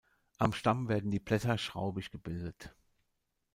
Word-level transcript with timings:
Am 0.39 0.51
Stamm 0.51 0.87
werden 0.89 1.11
die 1.11 1.19
Blätter 1.19 1.59
schraubig 1.59 2.09
gebildet. 2.09 2.73